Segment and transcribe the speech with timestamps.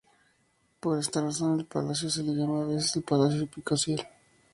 [0.79, 4.07] Por esta razón al palacio se le llama a veces el Palacio Episcopal.